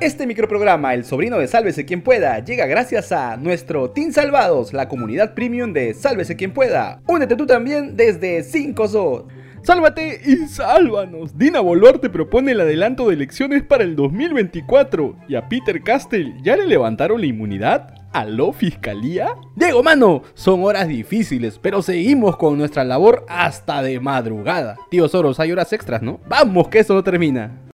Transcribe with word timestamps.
Este 0.00 0.26
microprograma, 0.26 0.94
El 0.94 1.04
sobrino 1.04 1.36
de 1.38 1.46
Sálvese 1.46 1.84
quien 1.84 2.00
pueda, 2.00 2.42
llega 2.42 2.64
gracias 2.64 3.12
a 3.12 3.36
nuestro 3.36 3.90
Team 3.90 4.12
Salvados, 4.12 4.72
la 4.72 4.88
comunidad 4.88 5.34
premium 5.34 5.74
de 5.74 5.92
Sálvese 5.92 6.36
quien 6.36 6.54
pueda. 6.54 7.02
Únete 7.06 7.36
tú 7.36 7.44
también 7.44 7.98
desde 7.98 8.42
5 8.42 8.88
SO. 8.88 9.28
Sálvate 9.62 10.22
y 10.24 10.48
sálvanos. 10.48 11.36
Dina 11.36 11.60
Boluarte 11.60 12.08
propone 12.08 12.52
el 12.52 12.62
adelanto 12.62 13.08
de 13.08 13.14
elecciones 13.14 13.62
para 13.62 13.84
el 13.84 13.94
2024. 13.94 15.16
¿Y 15.28 15.34
a 15.34 15.46
Peter 15.50 15.82
Castell 15.82 16.32
ya 16.42 16.56
le 16.56 16.66
levantaron 16.66 17.20
la 17.20 17.26
inmunidad? 17.26 17.94
¿Aló, 18.14 18.54
fiscalía? 18.54 19.36
Diego, 19.54 19.82
mano, 19.82 20.22
son 20.32 20.64
horas 20.64 20.88
difíciles, 20.88 21.58
pero 21.58 21.82
seguimos 21.82 22.38
con 22.38 22.56
nuestra 22.56 22.84
labor 22.84 23.26
hasta 23.28 23.82
de 23.82 24.00
madrugada. 24.00 24.78
Tío 24.90 25.06
Soros, 25.10 25.38
hay 25.40 25.52
horas 25.52 25.74
extras, 25.74 26.00
¿no? 26.00 26.20
Vamos, 26.26 26.68
que 26.68 26.78
eso 26.78 26.94
no 26.94 27.04
termina. 27.04 27.69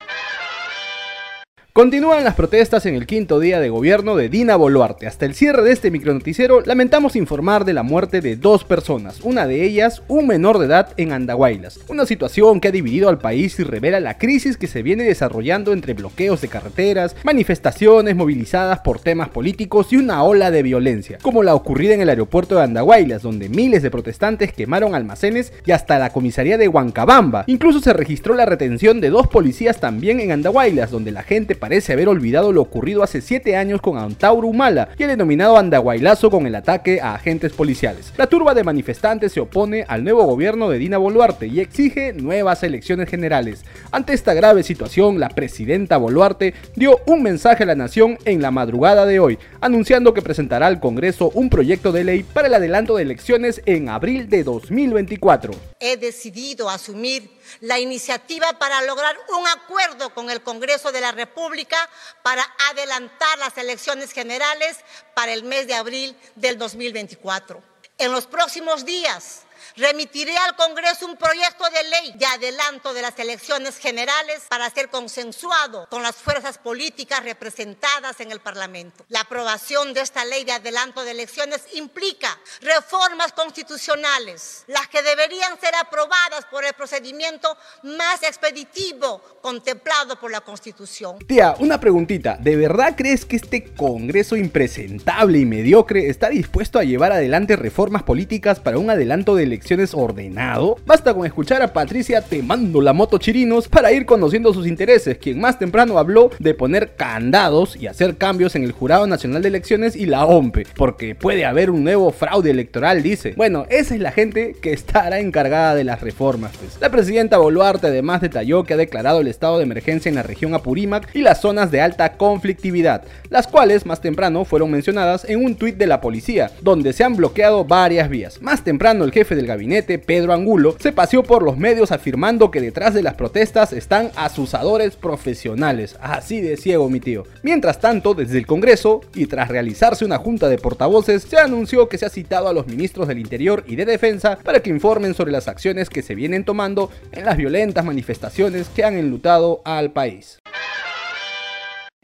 Continúan 1.76 2.24
las 2.24 2.36
protestas 2.36 2.86
en 2.86 2.94
el 2.94 3.08
quinto 3.08 3.40
día 3.40 3.60
de 3.60 3.70
gobierno 3.70 4.16
de 4.16 4.30
Dina 4.30 4.56
Boluarte. 4.56 5.08
Hasta 5.08 5.26
el 5.26 5.34
cierre 5.34 5.64
de 5.64 5.72
este 5.72 5.90
micronoticiero, 5.90 6.62
lamentamos 6.62 7.16
informar 7.16 7.66
de 7.66 7.74
la 7.74 7.82
muerte 7.82 8.22
de 8.22 8.36
dos 8.36 8.64
personas, 8.64 9.22
una 9.24 9.48
de 9.48 9.64
ellas 9.64 10.04
un 10.08 10.28
menor 10.28 10.60
de 10.60 10.68
edad 10.68 10.90
en 10.98 11.12
Andahuaylas. 11.12 11.80
Una 11.88 12.06
situación 12.06 12.60
que 12.60 12.68
ha 12.68 12.72
dividido 12.72 13.10
al 13.10 13.18
país 13.18 13.58
y 13.58 13.64
revela 13.64 14.00
la 14.00 14.20
crisis 14.20 14.56
que 14.56 14.68
se 14.68 14.84
viene 14.84 15.04
desarrollando 15.04 15.74
entre 15.74 15.96
bloqueos 15.96 16.42
de 16.42 16.48
carreteras, 16.48 17.16
manifestaciones 17.24 18.16
movilizadas 18.16 18.82
por 18.82 19.00
temas 19.00 19.30
políticos 19.30 19.88
y 19.90 19.98
una 19.98 20.22
ola 20.22 20.52
de 20.52 20.62
violencia, 20.62 21.18
como 21.24 21.42
la 21.42 21.56
ocurrida 21.56 21.96
en 21.96 22.02
el 22.02 22.10
aeropuerto 22.10 22.54
de 22.54 22.66
Andahuaylas, 22.66 23.24
donde 23.24 23.50
miles 23.50 23.82
de 23.82 23.90
protestantes 23.90 24.54
quemaron 24.54 24.94
almacenes 24.94 25.52
y 25.66 25.72
hasta 25.72 25.98
la 25.98 26.12
comisaría 26.12 26.60
de 26.60 26.68
Huancabamba. 26.68 27.46
Incluso 27.48 27.80
se 27.80 27.94
registró 27.94 28.36
la 28.36 28.46
retención 28.46 29.02
de 29.02 29.10
dos 29.10 29.26
policías 29.26 29.80
también 29.80 30.20
en 30.20 30.32
Andahuaylas, 30.32 30.92
donde 30.92 31.12
la 31.12 31.24
gente 31.24 31.56
parece 31.64 31.94
haber 31.94 32.10
olvidado 32.10 32.52
lo 32.52 32.62
ocurrido 32.62 33.04
hace 33.04 33.22
7 33.22 33.56
años 33.56 33.80
con 33.80 33.98
Antauro 33.98 34.50
Humala 34.50 34.90
y 34.98 35.04
el 35.04 35.12
denominado 35.12 35.58
Andahuaylazo 35.58 36.30
con 36.30 36.46
el 36.46 36.56
ataque 36.56 37.00
a 37.00 37.16
agentes 37.16 37.54
policiales. 37.54 38.12
La 38.18 38.28
turba 38.28 38.54
de 38.54 38.66
manifestantes 38.66 39.32
se 39.32 39.40
opone 39.40 39.86
al 39.88 40.04
nuevo 40.04 40.26
gobierno 40.26 40.70
de 40.70 40.78
Dina 40.78 40.98
Boluarte 40.98 41.48
y 41.48 41.62
exige 41.62 42.12
nuevas 42.12 42.64
elecciones 42.64 43.08
generales. 43.08 43.64
Ante 43.92 44.12
esta 44.12 44.34
grave 44.34 44.64
situación, 44.64 45.22
la 45.22 45.30
presidenta 45.30 45.96
Boluarte 45.96 46.54
dio 46.76 47.00
un 47.06 47.24
mensaje 47.24 47.64
a 47.64 47.68
la 47.68 47.76
nación 47.76 48.18
en 48.26 48.42
la 48.42 48.52
madrugada 48.52 49.06
de 49.06 49.22
hoy, 49.22 49.40
anunciando 49.62 50.14
que 50.14 50.22
presentará 50.22 50.68
al 50.68 50.82
Congreso 50.82 51.32
un 51.34 51.50
proyecto 51.50 51.94
de 51.94 52.04
ley 52.04 52.24
para 52.24 52.50
el 52.50 52.56
adelanto 52.56 52.98
de 52.98 53.04
elecciones 53.04 53.62
en 53.66 53.88
abril 53.88 54.28
de 54.28 54.44
2024. 54.44 55.54
He 55.80 55.96
decidido 55.96 56.70
asumir 56.70 57.30
la 57.62 57.80
iniciativa 57.80 58.54
para 58.60 58.82
lograr 58.82 59.18
un 59.38 59.48
acuerdo 59.48 60.14
con 60.14 60.30
el 60.30 60.42
Congreso 60.42 60.92
de 60.92 61.02
la 61.02 61.12
República 61.12 61.78
para 62.22 62.44
adelantar 62.72 63.38
las 63.40 63.58
elecciones 63.58 64.12
generales 64.12 64.78
para 65.14 65.34
el 65.34 65.44
mes 65.44 65.68
de 65.68 65.76
abril 65.76 66.18
del 66.36 66.58
2024. 66.58 67.62
En 67.98 68.12
los 68.12 68.26
próximos 68.26 68.86
días 68.86 69.44
remitiré 69.76 70.36
al 70.38 70.56
Congreso 70.56 71.06
un 71.06 71.18
proyecto 71.18 71.64
de 71.70 71.84
ley 71.90 72.14
de 72.16 72.26
adelanto 72.26 72.94
de 72.94 73.02
las 73.02 73.18
elecciones 73.20 73.78
generales 73.78 74.44
para 74.50 74.70
ser 74.70 74.90
consensuado 74.90 75.88
con 75.90 76.04
las 76.04 76.16
fuerzas 76.16 76.58
políticas 76.58 77.24
representadas 77.24 78.20
en 78.20 78.32
el 78.32 78.40
Parlamento. 78.40 79.06
La 79.10 79.22
aprobación 79.22 79.94
de 79.94 80.02
esta 80.02 80.26
ley 80.26 80.44
de 80.44 80.52
adelanto 80.52 81.04
de 81.04 81.12
elecciones 81.12 81.62
implica 81.74 82.38
reformas 82.62 83.34
constitucionales, 83.34 84.64
las 84.68 84.88
que 84.88 85.02
deberían 85.02 85.60
ser 85.60 85.76
aprobadas 85.76 86.46
por 86.50 86.66
el 86.66 86.74
procedimiento 86.74 87.58
más 87.84 88.24
expeditivo 88.24 89.22
contemplado 89.42 90.20
por 90.20 90.32
la 90.32 90.42
Constitución. 90.42 91.20
Tía, 91.28 91.56
una 91.60 91.80
preguntita, 91.80 92.38
¿de 92.40 92.56
verdad 92.56 92.96
crees 92.96 93.26
que 93.26 93.36
este 93.36 93.74
Congreso 93.74 94.36
impresentable 94.36 95.40
y 95.40 95.46
mediocre 95.46 96.10
está 96.10 96.30
dispuesto 96.30 96.80
a 96.80 96.84
llevar 96.84 97.12
adelante 97.12 97.56
reformas 97.56 98.04
políticas 98.04 98.60
para 98.60 98.78
un 98.78 98.90
adelanto 98.90 99.36
de 99.36 99.46
elecciones 99.54 99.94
ordenado? 99.94 100.78
Basta 100.84 101.14
con 101.14 101.28
escuchar 101.28 101.62
a 101.62 101.74
Patricia 101.74 102.22
temando 102.22 102.82
la 102.82 102.92
moto 102.92 103.20
chirinos 103.20 103.68
para 103.68 103.92
ir 103.92 104.08
conociendo 104.08 104.52
sus 104.52 104.66
intereses, 104.66 105.20
quien 105.20 105.40
más 105.40 105.60
temprano 105.60 106.00
habló 106.00 106.32
de 106.40 106.56
poner 106.56 106.96
candados 106.96 107.76
y 107.76 107.86
hacer 107.86 108.18
cambios 108.18 108.56
en 108.56 108.64
el 108.64 108.72
Jurado 108.72 109.06
Nacional 109.06 109.44
de 109.44 109.50
Elecciones 109.50 109.96
y 109.96 110.08
la 110.08 110.26
OMPE, 110.26 110.66
porque 110.76 111.14
puede 111.14 111.46
haber 111.46 111.70
un 111.70 111.84
nuevo 111.84 112.12
fraude 112.12 112.50
electoral, 112.50 113.04
dice. 113.04 113.36
Bueno, 113.38 113.68
esa 113.70 113.94
es 113.94 114.02
la 114.02 114.12
gente 114.12 114.56
que 114.60 114.74
estará 114.74 115.20
encargada 115.20 115.76
de 115.76 115.84
las 115.84 116.02
reformas. 116.02 116.54
Pues. 116.58 116.80
La 116.82 116.90
presidenta 116.90 117.38
Boluarte 117.38 117.88
además 117.88 118.22
detalló 118.22 118.64
que 118.64 118.74
ha 118.74 118.78
declarado 118.78 119.22
el 119.22 119.28
estado 119.28 119.60
de 119.60 119.66
emergencia 119.66 120.10
en 120.10 120.16
la 120.16 120.24
región 120.24 120.56
Apurímac 120.56 121.14
y 121.14 121.22
las 121.22 121.42
zonas 121.42 121.70
de 121.70 121.80
alta 121.80 122.14
conflictividad, 122.14 123.04
las 123.30 123.46
cuales 123.46 123.86
más 123.86 124.02
temprano 124.02 124.46
fueron 124.46 124.72
mencionadas 124.72 125.26
en 125.30 125.46
un 125.46 125.56
tuit 125.56 125.78
de 125.78 125.86
la 125.86 126.02
policía, 126.02 126.50
donde 126.62 126.92
se 126.92 127.04
han 127.04 127.16
bloqueado 127.16 127.66
varias 127.66 128.10
vías. 128.10 128.42
Más 128.42 128.64
temprano 128.64 129.04
el 129.04 129.12
jefe 129.12 129.36
del 129.44 129.48
gabinete, 129.48 130.00
Pedro 130.00 130.34
Angulo, 130.34 130.76
se 130.80 130.94
paseó 130.94 131.24
por 131.24 131.44
los 131.44 131.58
medios 131.58 131.92
afirmando 131.92 132.50
que 132.50 132.62
detrás 132.62 132.94
de 132.94 133.04
las 133.04 133.16
protestas 133.16 133.74
están 133.74 134.12
asusadores 134.16 134.96
profesionales. 134.96 135.98
Así 136.00 136.40
de 136.40 136.56
ciego 136.56 136.90
mi 136.90 137.00
tío. 137.00 137.26
Mientras 137.42 137.80
tanto, 137.80 138.14
desde 138.14 138.38
el 138.38 138.48
Congreso, 138.48 139.02
y 139.14 139.26
tras 139.26 139.50
realizarse 139.50 140.06
una 140.06 140.18
junta 140.18 140.48
de 140.48 140.58
portavoces, 140.58 141.24
se 141.24 141.38
anunció 141.38 141.90
que 141.90 141.98
se 141.98 142.06
ha 142.06 142.10
citado 142.10 142.48
a 142.48 142.54
los 142.54 142.68
ministros 142.68 143.08
del 143.08 143.20
Interior 143.20 143.64
y 143.68 143.76
de 143.76 143.86
Defensa 143.86 144.38
para 144.44 144.62
que 144.62 144.70
informen 144.70 145.14
sobre 145.14 145.32
las 145.32 145.48
acciones 145.48 145.90
que 145.90 146.02
se 146.02 146.16
vienen 146.16 146.46
tomando 146.46 146.90
en 147.12 147.26
las 147.26 147.38
violentas 147.38 147.84
manifestaciones 147.84 148.70
que 148.70 148.84
han 148.84 148.96
enlutado 148.96 149.62
al 149.66 149.92
país. 149.92 150.43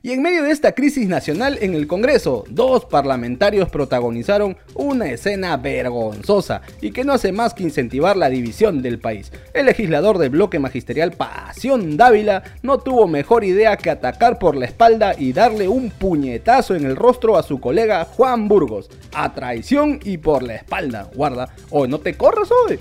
Y 0.02 0.12
en 0.12 0.22
medio 0.22 0.44
de 0.44 0.52
esta 0.52 0.72
crisis 0.72 1.10
nacional 1.10 1.58
en 1.62 1.74
el 1.74 1.86
Congreso, 1.86 2.46
dos 2.50 2.86
parlamentarios 2.86 3.70
protagonizaron 3.70 4.56
una 4.74 5.12
escena 5.12 5.58
vergonzosa 5.58 6.62
y 6.80 6.92
que 6.92 7.04
no 7.04 7.12
hace 7.12 7.34
más 7.34 7.54
que 7.54 7.64
incentivar 7.64 8.16
la 8.16 8.30
división 8.30 8.82
del 8.82 9.00
país. 9.00 9.34
El 9.54 9.66
legislador 9.66 10.18
del 10.18 10.30
bloque 10.30 10.58
magisterial 10.58 11.12
Pasión 11.12 11.98
Dávila 11.98 12.44
no 12.62 12.78
tuvo 12.78 13.08
mejor 13.08 13.44
idea 13.44 13.76
que 13.76 13.90
atacar 13.90 14.40
por 14.40 14.56
la 14.56 14.68
espalda 14.68 15.16
y 15.18 15.34
darle 15.34 15.68
un 15.68 15.90
puñetazo 15.90 16.76
en 16.76 16.86
el 16.86 16.96
rostro 16.96 17.38
a 17.38 17.44
su 17.44 17.60
colega 17.60 18.06
Juan 18.06 18.48
Burgos, 18.48 18.90
a 19.14 19.34
traición 19.34 20.00
y 20.06 20.18
por 20.18 20.44
la 20.44 20.56
espalda. 20.56 21.10
Guarda, 21.14 21.54
hoy 21.72 21.90
no 21.90 22.00
te 22.00 22.16
corras 22.16 22.50
hoy. 22.52 22.80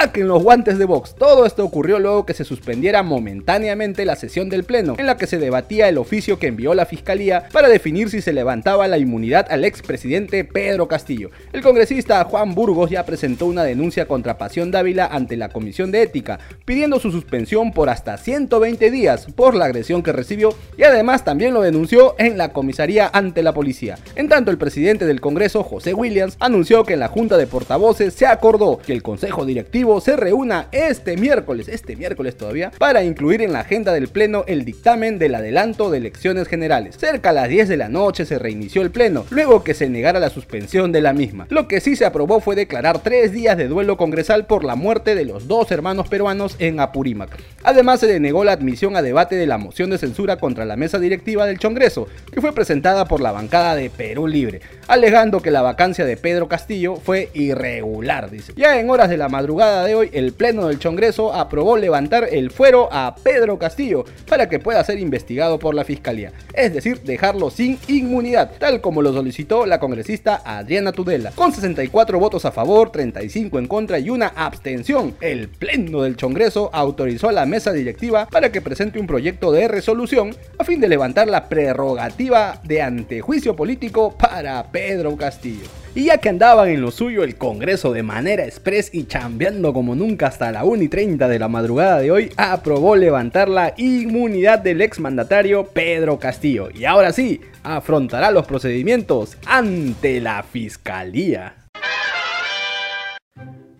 Saquen 0.00 0.28
los 0.28 0.44
guantes 0.44 0.78
de 0.78 0.84
box. 0.84 1.16
Todo 1.16 1.44
esto 1.44 1.64
ocurrió 1.64 1.98
luego 1.98 2.24
que 2.24 2.32
se 2.32 2.44
suspendiera 2.44 3.02
momentáneamente 3.02 4.04
la 4.04 4.14
sesión 4.14 4.48
del 4.48 4.62
Pleno, 4.62 4.94
en 4.96 5.06
la 5.06 5.16
que 5.16 5.26
se 5.26 5.38
debatía 5.38 5.88
el 5.88 5.98
oficio 5.98 6.38
que 6.38 6.46
envió 6.46 6.72
la 6.72 6.86
Fiscalía 6.86 7.48
para 7.52 7.68
definir 7.68 8.08
si 8.08 8.20
se 8.20 8.32
levantaba 8.32 8.86
la 8.86 8.98
inmunidad 8.98 9.48
al 9.50 9.64
expresidente 9.64 10.44
Pedro 10.44 10.86
Castillo. 10.86 11.30
El 11.52 11.62
congresista 11.62 12.22
Juan 12.22 12.54
Burgos 12.54 12.90
ya 12.90 13.04
presentó 13.04 13.46
una 13.46 13.64
denuncia 13.64 14.06
contra 14.06 14.38
Pasión 14.38 14.70
Dávila 14.70 15.06
ante 15.06 15.36
la 15.36 15.48
Comisión 15.48 15.90
de 15.90 16.02
Ética, 16.02 16.38
pidiendo 16.64 17.00
su 17.00 17.10
suspensión 17.10 17.72
por 17.72 17.88
hasta 17.88 18.18
120 18.18 18.92
días 18.92 19.26
por 19.34 19.56
la 19.56 19.64
agresión 19.64 20.04
que 20.04 20.12
recibió 20.12 20.50
y 20.76 20.84
además 20.84 21.24
también 21.24 21.54
lo 21.54 21.60
denunció 21.60 22.14
en 22.18 22.38
la 22.38 22.52
comisaría 22.52 23.10
ante 23.12 23.42
la 23.42 23.52
policía. 23.52 23.98
En 24.14 24.28
tanto, 24.28 24.52
el 24.52 24.58
presidente 24.58 25.06
del 25.06 25.20
Congreso, 25.20 25.64
José 25.64 25.92
Williams, 25.92 26.36
anunció 26.38 26.84
que 26.84 26.92
en 26.92 27.00
la 27.00 27.08
Junta 27.08 27.36
de 27.36 27.48
Portavoces 27.48 28.14
se 28.14 28.26
acordó 28.26 28.78
que 28.78 28.92
el 28.92 29.02
Consejo 29.02 29.44
Directivo 29.44 29.87
se 30.00 30.16
reúna 30.16 30.68
este 30.70 31.16
miércoles, 31.16 31.68
este 31.68 31.96
miércoles 31.96 32.36
todavía, 32.36 32.70
para 32.78 33.02
incluir 33.02 33.42
en 33.42 33.52
la 33.52 33.60
agenda 33.60 33.92
del 33.92 34.08
Pleno 34.08 34.44
el 34.46 34.64
dictamen 34.64 35.18
del 35.18 35.34
adelanto 35.34 35.90
de 35.90 35.98
elecciones 35.98 36.46
generales. 36.46 36.96
Cerca 36.98 37.30
a 37.30 37.32
las 37.32 37.48
10 37.48 37.68
de 37.68 37.76
la 37.76 37.88
noche 37.88 38.26
se 38.26 38.38
reinició 38.38 38.82
el 38.82 38.90
Pleno, 38.90 39.24
luego 39.30 39.64
que 39.64 39.74
se 39.74 39.88
negara 39.88 40.20
la 40.20 40.30
suspensión 40.30 40.92
de 40.92 41.00
la 41.00 41.12
misma. 41.12 41.46
Lo 41.50 41.66
que 41.66 41.80
sí 41.80 41.96
se 41.96 42.04
aprobó 42.04 42.40
fue 42.40 42.54
declarar 42.54 43.00
tres 43.00 43.32
días 43.32 43.56
de 43.56 43.68
duelo 43.68 43.96
congresal 43.96 44.46
por 44.46 44.62
la 44.62 44.76
muerte 44.76 45.14
de 45.14 45.24
los 45.24 45.48
dos 45.48 45.72
hermanos 45.72 46.08
peruanos 46.08 46.56
en 46.58 46.80
Apurímac. 46.80 47.36
Además 47.64 48.00
se 48.00 48.06
denegó 48.06 48.44
la 48.44 48.52
admisión 48.52 48.96
a 48.96 49.02
debate 49.02 49.36
de 49.36 49.46
la 49.46 49.58
moción 49.58 49.90
de 49.90 49.98
censura 49.98 50.36
contra 50.36 50.64
la 50.64 50.76
mesa 50.76 50.98
directiva 50.98 51.46
del 51.46 51.58
Congreso, 51.58 52.08
que 52.32 52.40
fue 52.40 52.52
presentada 52.52 53.06
por 53.06 53.20
la 53.20 53.32
bancada 53.32 53.74
de 53.74 53.90
Perú 53.90 54.26
Libre, 54.26 54.60
alegando 54.86 55.40
que 55.40 55.50
la 55.50 55.62
vacancia 55.62 56.04
de 56.04 56.16
Pedro 56.16 56.48
Castillo 56.48 56.96
fue 56.96 57.30
irregular, 57.34 58.30
dice. 58.30 58.52
Ya 58.56 58.78
en 58.78 58.90
horas 58.90 59.08
de 59.08 59.16
la 59.16 59.28
madrugada 59.28 59.77
de 59.84 59.94
hoy, 59.94 60.10
el 60.12 60.32
Pleno 60.32 60.68
del 60.68 60.78
Congreso 60.78 61.32
aprobó 61.32 61.76
levantar 61.76 62.28
el 62.30 62.50
fuero 62.50 62.88
a 62.92 63.14
Pedro 63.14 63.58
Castillo 63.58 64.04
para 64.28 64.48
que 64.48 64.58
pueda 64.58 64.82
ser 64.84 64.98
investigado 64.98 65.58
por 65.58 65.74
la 65.74 65.84
Fiscalía, 65.84 66.32
es 66.54 66.72
decir, 66.72 67.00
dejarlo 67.02 67.50
sin 67.50 67.78
inmunidad, 67.88 68.52
tal 68.58 68.80
como 68.80 69.02
lo 69.02 69.12
solicitó 69.12 69.66
la 69.66 69.80
congresista 69.80 70.42
Adriana 70.44 70.92
Tudela. 70.92 71.32
Con 71.32 71.52
64 71.52 72.18
votos 72.18 72.44
a 72.44 72.52
favor, 72.52 72.90
35 72.90 73.58
en 73.58 73.66
contra 73.66 73.98
y 73.98 74.10
una 74.10 74.28
abstención, 74.28 75.14
el 75.20 75.48
Pleno 75.48 76.02
del 76.02 76.16
Congreso 76.16 76.70
autorizó 76.72 77.28
a 77.28 77.32
la 77.32 77.46
mesa 77.46 77.72
directiva 77.72 78.26
para 78.30 78.52
que 78.52 78.60
presente 78.60 78.98
un 78.98 79.06
proyecto 79.06 79.52
de 79.52 79.68
resolución 79.68 80.34
a 80.58 80.64
fin 80.64 80.80
de 80.80 80.88
levantar 80.88 81.28
la 81.28 81.48
prerrogativa 81.48 82.60
de 82.64 82.82
antejuicio 82.82 83.56
político 83.56 84.16
para 84.16 84.62
Pedro 84.70 85.16
Castillo. 85.16 85.66
Y 85.98 86.04
ya 86.04 86.18
que 86.18 86.28
andaban 86.28 86.68
en 86.68 86.80
lo 86.80 86.92
suyo 86.92 87.24
el 87.24 87.34
Congreso 87.34 87.92
de 87.92 88.04
manera 88.04 88.44
express 88.44 88.94
y 88.94 89.06
chambeando 89.08 89.72
como 89.72 89.96
nunca 89.96 90.28
hasta 90.28 90.52
la 90.52 90.62
1 90.62 90.84
y 90.84 90.88
30 90.88 91.26
de 91.26 91.40
la 91.40 91.48
madrugada 91.48 91.98
de 91.98 92.12
hoy, 92.12 92.32
aprobó 92.36 92.94
levantar 92.94 93.48
la 93.48 93.74
inmunidad 93.76 94.60
del 94.60 94.80
exmandatario 94.80 95.66
Pedro 95.66 96.20
Castillo. 96.20 96.68
Y 96.72 96.84
ahora 96.84 97.12
sí, 97.12 97.40
afrontará 97.64 98.30
los 98.30 98.46
procedimientos 98.46 99.36
ante 99.44 100.20
la 100.20 100.44
Fiscalía. 100.44 101.56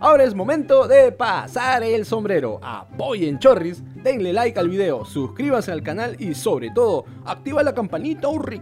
Ahora 0.00 0.25
es 0.25 0.35
momento 0.35 0.88
de 0.88 1.12
pasar 1.12 1.85
el 1.85 2.05
sombrero. 2.05 2.59
Apoyen 2.65 3.38
Chorris, 3.38 3.81
denle 4.03 4.32
like 4.32 4.59
al 4.59 4.69
video, 4.69 5.05
suscríbanse 5.05 5.70
al 5.70 5.85
canal 5.85 6.17
y 6.19 6.35
sobre 6.35 6.70
todo, 6.70 7.05
activa 7.25 7.62
la 7.62 7.75
campanita 7.75 8.26
Urri. 8.26 8.61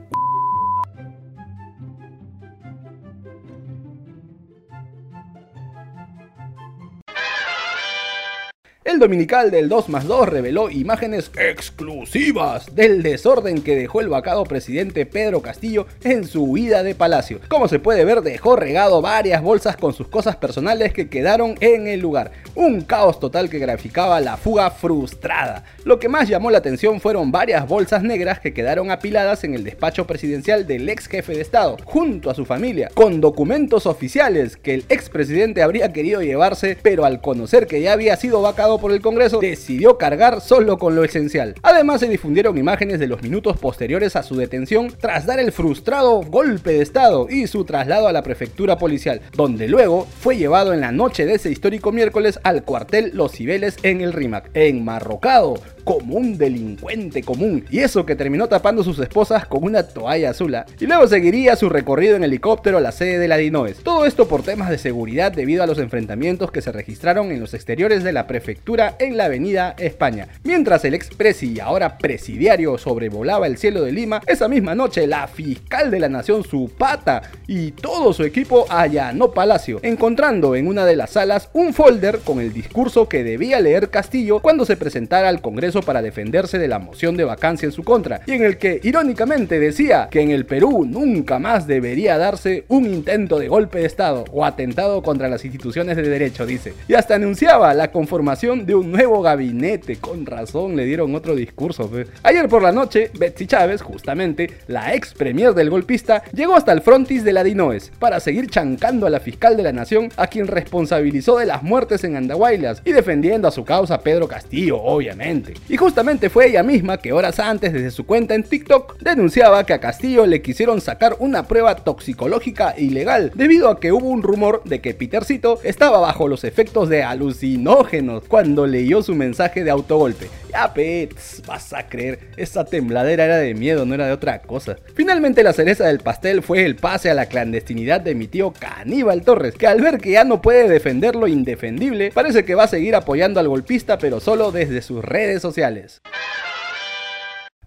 El 8.96 9.00
dominical 9.00 9.50
del 9.50 9.68
2 9.68 9.90
más 9.90 10.06
2 10.06 10.26
reveló 10.30 10.70
imágenes 10.70 11.30
exclusivas 11.36 12.74
del 12.74 13.02
desorden 13.02 13.60
que 13.60 13.76
dejó 13.76 14.00
el 14.00 14.08
vacado 14.08 14.44
presidente 14.44 15.04
Pedro 15.04 15.42
Castillo 15.42 15.86
en 16.02 16.26
su 16.26 16.44
huida 16.44 16.82
de 16.82 16.94
palacio. 16.94 17.40
Como 17.48 17.68
se 17.68 17.78
puede 17.78 18.06
ver, 18.06 18.22
dejó 18.22 18.56
regado 18.56 19.02
varias 19.02 19.42
bolsas 19.42 19.76
con 19.76 19.92
sus 19.92 20.08
cosas 20.08 20.36
personales 20.36 20.94
que 20.94 21.10
quedaron 21.10 21.56
en 21.60 21.88
el 21.88 22.00
lugar. 22.00 22.32
Un 22.54 22.80
caos 22.80 23.20
total 23.20 23.50
que 23.50 23.58
graficaba 23.58 24.18
la 24.22 24.38
fuga 24.38 24.70
frustrada. 24.70 25.64
Lo 25.84 25.98
que 25.98 26.08
más 26.08 26.26
llamó 26.26 26.50
la 26.50 26.56
atención 26.56 26.98
fueron 26.98 27.30
varias 27.30 27.68
bolsas 27.68 28.02
negras 28.02 28.40
que 28.40 28.54
quedaron 28.54 28.90
apiladas 28.90 29.44
en 29.44 29.52
el 29.52 29.62
despacho 29.62 30.06
presidencial 30.06 30.66
del 30.66 30.88
ex 30.88 31.06
jefe 31.06 31.34
de 31.34 31.42
Estado, 31.42 31.76
junto 31.84 32.30
a 32.30 32.34
su 32.34 32.46
familia, 32.46 32.88
con 32.94 33.20
documentos 33.20 33.84
oficiales 33.84 34.56
que 34.56 34.72
el 34.72 34.86
expresidente 34.88 35.62
habría 35.62 35.92
querido 35.92 36.22
llevarse, 36.22 36.78
pero 36.80 37.04
al 37.04 37.20
conocer 37.20 37.66
que 37.66 37.82
ya 37.82 37.92
había 37.92 38.16
sido 38.16 38.40
vacado 38.40 38.78
por 38.78 38.85
el 38.92 39.00
Congreso, 39.00 39.40
decidió 39.40 39.98
cargar 39.98 40.40
solo 40.40 40.78
con 40.78 40.94
lo 40.94 41.04
esencial. 41.04 41.54
Además 41.62 42.00
se 42.00 42.08
difundieron 42.08 42.58
imágenes 42.58 42.98
de 42.98 43.06
los 43.06 43.22
minutos 43.22 43.56
posteriores 43.58 44.16
a 44.16 44.22
su 44.22 44.36
detención 44.36 44.92
tras 44.98 45.26
dar 45.26 45.38
el 45.38 45.52
frustrado 45.52 46.20
golpe 46.22 46.72
de 46.72 46.82
Estado 46.82 47.26
y 47.28 47.46
su 47.46 47.64
traslado 47.64 48.08
a 48.08 48.12
la 48.12 48.22
prefectura 48.22 48.78
policial, 48.78 49.20
donde 49.34 49.68
luego 49.68 50.06
fue 50.20 50.36
llevado 50.36 50.72
en 50.72 50.80
la 50.80 50.92
noche 50.92 51.26
de 51.26 51.34
ese 51.34 51.50
histórico 51.50 51.92
miércoles 51.92 52.40
al 52.42 52.64
cuartel 52.64 53.10
Los 53.14 53.32
Cibeles 53.32 53.76
en 53.82 54.00
el 54.00 54.12
RIMAC, 54.12 54.50
enmarrocado 54.54 55.54
como 55.86 56.16
un 56.16 56.36
delincuente 56.36 57.22
común, 57.22 57.64
y 57.70 57.78
eso 57.78 58.04
que 58.04 58.16
terminó 58.16 58.48
tapando 58.48 58.82
sus 58.82 58.98
esposas 58.98 59.46
con 59.46 59.62
una 59.62 59.84
toalla 59.84 60.30
azul. 60.30 60.56
Y 60.80 60.86
luego 60.86 61.06
seguiría 61.06 61.54
su 61.54 61.68
recorrido 61.68 62.16
en 62.16 62.24
helicóptero 62.24 62.78
a 62.78 62.80
la 62.80 62.90
sede 62.90 63.20
de 63.20 63.28
la 63.28 63.36
DINOES. 63.36 63.84
Todo 63.84 64.04
esto 64.04 64.26
por 64.26 64.42
temas 64.42 64.68
de 64.68 64.78
seguridad 64.78 65.30
debido 65.30 65.62
a 65.62 65.66
los 65.66 65.78
enfrentamientos 65.78 66.50
que 66.50 66.60
se 66.60 66.72
registraron 66.72 67.30
en 67.30 67.38
los 67.38 67.54
exteriores 67.54 68.02
de 68.02 68.12
la 68.12 68.26
prefectura 68.26 68.96
en 68.98 69.16
la 69.16 69.26
avenida 69.26 69.76
España. 69.78 70.26
Mientras 70.42 70.84
el 70.84 70.94
expresi 70.94 71.52
y 71.52 71.60
ahora 71.60 71.98
presidiario 71.98 72.78
sobrevolaba 72.78 73.46
el 73.46 73.56
cielo 73.56 73.82
de 73.82 73.92
Lima, 73.92 74.22
esa 74.26 74.48
misma 74.48 74.74
noche 74.74 75.06
la 75.06 75.28
fiscal 75.28 75.92
de 75.92 76.00
la 76.00 76.08
nación 76.08 76.42
Supata 76.42 77.22
y 77.46 77.70
todo 77.70 78.12
su 78.12 78.24
equipo 78.24 78.66
allanó 78.68 79.30
Palacio, 79.30 79.78
encontrando 79.82 80.56
en 80.56 80.66
una 80.66 80.84
de 80.84 80.96
las 80.96 81.10
salas 81.10 81.48
un 81.52 81.72
folder 81.72 82.18
con 82.24 82.40
el 82.40 82.52
discurso 82.52 83.08
que 83.08 83.22
debía 83.22 83.60
leer 83.60 83.90
Castillo 83.90 84.40
cuando 84.40 84.64
se 84.64 84.76
presentara 84.76 85.28
al 85.28 85.40
Congreso 85.40 85.75
para 85.82 86.02
defenderse 86.02 86.58
de 86.58 86.68
la 86.68 86.78
moción 86.78 87.16
de 87.16 87.24
vacancia 87.24 87.66
en 87.66 87.72
su 87.72 87.84
contra, 87.84 88.20
y 88.26 88.32
en 88.32 88.44
el 88.44 88.58
que 88.58 88.80
irónicamente 88.82 89.58
decía 89.58 90.08
que 90.10 90.20
en 90.20 90.30
el 90.30 90.46
Perú 90.46 90.86
nunca 90.88 91.38
más 91.38 91.66
debería 91.66 92.18
darse 92.18 92.64
un 92.68 92.86
intento 92.86 93.38
de 93.38 93.48
golpe 93.48 93.80
de 93.80 93.86
Estado 93.86 94.24
o 94.32 94.44
atentado 94.44 95.02
contra 95.02 95.28
las 95.28 95.44
instituciones 95.44 95.96
de 95.96 96.08
derecho, 96.08 96.46
dice. 96.46 96.74
Y 96.88 96.94
hasta 96.94 97.14
anunciaba 97.14 97.74
la 97.74 97.90
conformación 97.90 98.66
de 98.66 98.74
un 98.74 98.92
nuevo 98.92 99.22
gabinete, 99.22 99.96
con 99.96 100.26
razón 100.26 100.76
le 100.76 100.84
dieron 100.84 101.14
otro 101.14 101.34
discurso. 101.34 101.90
Ayer 102.22 102.48
por 102.48 102.62
la 102.62 102.72
noche, 102.72 103.10
Betsy 103.18 103.46
Chávez, 103.46 103.82
justamente, 103.82 104.50
la 104.68 104.94
ex 104.94 105.14
premier 105.14 105.54
del 105.54 105.70
golpista, 105.70 106.22
llegó 106.32 106.54
hasta 106.54 106.72
el 106.72 106.80
frontis 106.80 107.24
de 107.24 107.32
la 107.32 107.44
Dinoes 107.44 107.92
para 107.98 108.20
seguir 108.20 108.48
chancando 108.48 109.06
a 109.06 109.10
la 109.10 109.20
fiscal 109.20 109.56
de 109.56 109.62
la 109.62 109.72
nación, 109.72 110.10
a 110.16 110.26
quien 110.26 110.46
responsabilizó 110.46 111.38
de 111.38 111.46
las 111.46 111.62
muertes 111.62 112.04
en 112.04 112.16
Andahuaylas 112.16 112.82
y 112.84 112.92
defendiendo 112.92 113.48
a 113.48 113.52
su 113.52 113.64
causa 113.64 114.00
Pedro 114.00 114.28
Castillo, 114.28 114.80
obviamente. 114.80 115.54
Y 115.68 115.76
justamente 115.76 116.30
fue 116.30 116.48
ella 116.48 116.62
misma 116.62 116.98
que 116.98 117.12
horas 117.12 117.40
antes 117.40 117.72
desde 117.72 117.90
su 117.90 118.06
cuenta 118.06 118.34
en 118.34 118.44
TikTok 118.44 118.98
denunciaba 119.00 119.64
que 119.64 119.74
a 119.74 119.80
Castillo 119.80 120.24
le 120.24 120.40
quisieron 120.40 120.80
sacar 120.80 121.16
una 121.18 121.48
prueba 121.48 121.74
toxicológica 121.74 122.74
ilegal 122.78 123.32
debido 123.34 123.68
a 123.68 123.80
que 123.80 123.92
hubo 123.92 124.08
un 124.08 124.22
rumor 124.22 124.62
de 124.64 124.80
que 124.80 124.94
Petercito 124.94 125.58
estaba 125.64 125.98
bajo 125.98 126.28
los 126.28 126.44
efectos 126.44 126.88
de 126.88 127.02
alucinógenos 127.02 128.24
cuando 128.28 128.66
leyó 128.66 129.02
su 129.02 129.14
mensaje 129.14 129.64
de 129.64 129.70
autogolpe. 129.70 130.28
Pets, 130.74 131.42
vas 131.46 131.72
a 131.72 131.86
creer, 131.86 132.18
esa 132.36 132.64
tembladera 132.64 133.24
era 133.24 133.36
de 133.36 133.54
miedo, 133.54 133.84
no 133.84 133.94
era 133.94 134.06
de 134.06 134.12
otra 134.12 134.40
cosa. 134.40 134.76
Finalmente 134.94 135.42
la 135.42 135.52
cereza 135.52 135.86
del 135.86 136.00
pastel 136.00 136.42
fue 136.42 136.64
el 136.64 136.76
pase 136.76 137.10
a 137.10 137.14
la 137.14 137.26
clandestinidad 137.26 138.00
de 138.00 138.14
mi 138.14 138.26
tío 138.26 138.52
Caníbal 138.52 139.22
Torres, 139.22 139.54
que 139.54 139.66
al 139.66 139.80
ver 139.80 139.98
que 139.98 140.12
ya 140.12 140.24
no 140.24 140.40
puede 140.40 140.68
defender 140.68 141.14
lo 141.14 141.28
indefendible, 141.28 142.10
parece 142.12 142.44
que 142.44 142.54
va 142.54 142.64
a 142.64 142.68
seguir 142.68 142.94
apoyando 142.94 143.38
al 143.38 143.48
golpista 143.48 143.98
pero 143.98 144.20
solo 144.20 144.50
desde 144.50 144.82
sus 144.82 145.04
redes 145.04 145.42
sociales. 145.42 146.00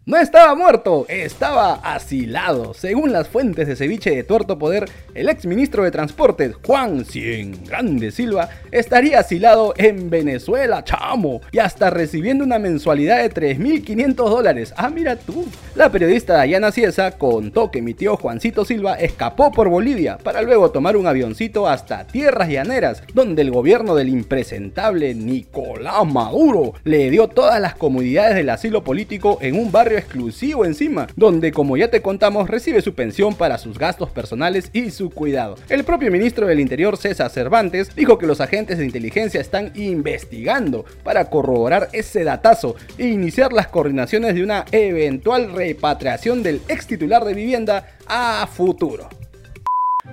No 0.10 0.18
estaba 0.18 0.56
muerto, 0.56 1.06
estaba 1.08 1.76
asilado. 1.84 2.74
Según 2.74 3.12
las 3.12 3.28
fuentes 3.28 3.68
de 3.68 3.76
ceviche 3.76 4.10
de 4.10 4.24
tuerto 4.24 4.58
poder, 4.58 4.90
el 5.14 5.30
ex 5.30 5.46
ministro 5.46 5.84
de 5.84 5.92
Transportes, 5.92 6.56
Juan 6.66 7.06
Cien 7.06 7.64
Grande 7.64 8.10
Silva, 8.10 8.50
estaría 8.72 9.20
asilado 9.20 9.76
en 9.78 10.10
Venezuela, 10.10 10.84
chamo, 10.84 11.42
y 11.52 11.60
hasta 11.60 11.92
recibiendo 11.92 12.44
una 12.44 12.58
mensualidad 12.58 13.22
de 13.22 13.30
3.500 13.30 14.16
dólares. 14.16 14.74
Ah, 14.78 14.90
mira 14.90 15.16
tú. 15.16 15.46
La 15.76 15.92
periodista 15.92 16.34
Dayana 16.34 16.72
Ciesa 16.72 17.12
contó 17.12 17.70
que 17.70 17.84
mi 17.84 17.94
tío 17.94 18.18
Juancito 18.18 18.66
Silva 18.66 18.96
escapó 18.96 19.52
por 19.52 19.70
Bolivia 19.70 20.18
para 20.18 20.42
luego 20.42 20.72
tomar 20.72 20.98
un 20.98 21.06
avioncito 21.06 21.68
hasta 21.68 22.08
tierras 22.08 22.50
llaneras, 22.50 23.04
donde 23.14 23.44
el 23.44 23.52
gobierno 23.52 23.94
del 23.94 24.10
impresentable 24.10 25.14
Nicolás 25.14 26.04
Maduro 26.12 26.74
le 26.84 27.12
dio 27.12 27.28
todas 27.28 27.62
las 27.62 27.76
comodidades 27.76 28.34
del 28.34 28.50
asilo 28.50 28.84
político 28.84 29.38
en 29.42 29.56
un 29.56 29.72
barrio 29.72 29.99
exclusivo 30.00 30.66
encima, 30.66 31.08
donde 31.16 31.52
como 31.52 31.78
ya 31.78 31.90
te 31.90 32.02
contamos 32.02 32.50
recibe 32.50 32.82
su 32.82 32.94
pensión 32.94 33.36
para 33.36 33.58
sus 33.58 33.78
gastos 33.78 34.10
personales 34.10 34.70
y 34.74 34.92
su 34.92 35.10
cuidado. 35.10 35.56
El 35.70 35.84
propio 35.84 36.12
ministro 36.12 36.48
del 36.48 36.60
Interior 36.60 36.98
César 36.98 37.30
Cervantes 37.30 37.96
dijo 37.96 38.18
que 38.18 38.28
los 38.28 38.42
agentes 38.42 38.78
de 38.78 38.86
inteligencia 38.86 39.42
están 39.42 39.72
investigando 39.76 40.86
para 41.04 41.26
corroborar 41.30 41.90
ese 41.94 42.24
datazo 42.24 42.76
e 42.98 43.08
iniciar 43.08 43.54
las 43.54 43.68
coordinaciones 43.68 44.36
de 44.36 44.44
una 44.44 44.66
eventual 44.72 45.54
repatriación 45.54 46.44
del 46.44 46.62
ex 46.68 46.88
titular 46.88 47.24
de 47.24 47.34
vivienda 47.34 47.86
a 48.08 48.48
futuro. 48.48 49.19